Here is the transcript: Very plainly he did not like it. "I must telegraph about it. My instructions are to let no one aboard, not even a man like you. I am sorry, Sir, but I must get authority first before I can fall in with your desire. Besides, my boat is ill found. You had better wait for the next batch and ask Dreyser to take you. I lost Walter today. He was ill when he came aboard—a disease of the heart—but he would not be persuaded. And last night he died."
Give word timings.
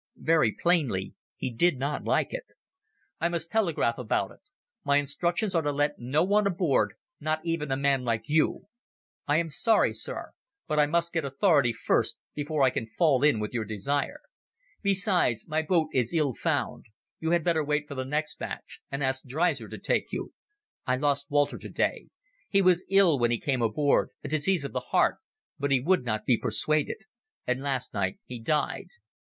Very 0.17 0.51
plainly 0.51 1.13
he 1.35 1.51
did 1.53 1.77
not 1.77 2.03
like 2.05 2.29
it. 2.33 2.45
"I 3.19 3.29
must 3.29 3.51
telegraph 3.51 3.99
about 3.99 4.31
it. 4.31 4.39
My 4.83 4.97
instructions 4.97 5.53
are 5.53 5.61
to 5.61 5.71
let 5.71 5.99
no 5.99 6.23
one 6.23 6.47
aboard, 6.47 6.95
not 7.19 7.39
even 7.45 7.71
a 7.71 7.77
man 7.77 8.03
like 8.03 8.23
you. 8.25 8.65
I 9.27 9.37
am 9.37 9.51
sorry, 9.51 9.93
Sir, 9.93 10.31
but 10.65 10.79
I 10.79 10.87
must 10.87 11.13
get 11.13 11.23
authority 11.23 11.71
first 11.71 12.17
before 12.33 12.63
I 12.63 12.71
can 12.71 12.87
fall 12.87 13.23
in 13.23 13.39
with 13.39 13.53
your 13.53 13.63
desire. 13.63 14.21
Besides, 14.81 15.47
my 15.47 15.61
boat 15.61 15.89
is 15.93 16.15
ill 16.15 16.33
found. 16.33 16.85
You 17.19 17.29
had 17.29 17.43
better 17.43 17.63
wait 17.63 17.87
for 17.87 17.93
the 17.93 18.03
next 18.03 18.39
batch 18.39 18.79
and 18.91 19.03
ask 19.03 19.23
Dreyser 19.25 19.69
to 19.69 19.77
take 19.77 20.11
you. 20.11 20.33
I 20.83 20.95
lost 20.95 21.29
Walter 21.29 21.59
today. 21.59 22.07
He 22.49 22.63
was 22.63 22.83
ill 22.89 23.19
when 23.19 23.29
he 23.29 23.39
came 23.39 23.61
aboard—a 23.61 24.27
disease 24.27 24.65
of 24.65 24.73
the 24.73 24.79
heart—but 24.79 25.69
he 25.71 25.79
would 25.79 26.03
not 26.03 26.25
be 26.25 26.37
persuaded. 26.39 27.01
And 27.45 27.61
last 27.61 27.93
night 27.93 28.17
he 28.25 28.39
died." 28.39 28.87